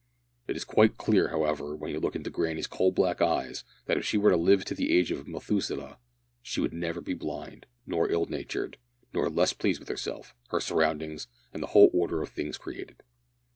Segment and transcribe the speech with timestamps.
[0.47, 4.03] It is quite clear, however, when you look into granny's coal black eyes, that if
[4.03, 5.99] she were to live to the age of Methuselah
[6.41, 8.79] she will never be blind, nor ill natured,
[9.13, 13.03] nor less pleased with herself, her surroundings, and the whole order of things created!